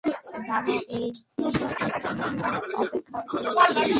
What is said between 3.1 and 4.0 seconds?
করছিলেন?